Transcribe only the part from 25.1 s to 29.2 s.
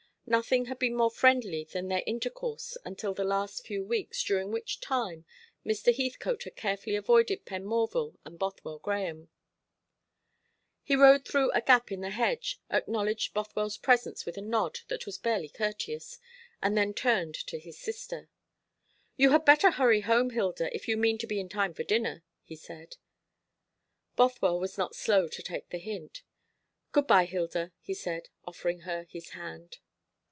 to take the hint. "Good bye, Hilda," he said, offering her